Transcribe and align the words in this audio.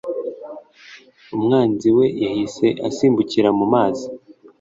umwanzi 1.35 1.89
we 1.97 2.05
yahise 2.23 2.67
asimbukira 2.87 3.49
mu 3.57 3.65
mazi 3.73 4.05